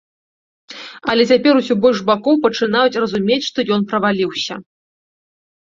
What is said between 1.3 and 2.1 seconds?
цяпер усё больш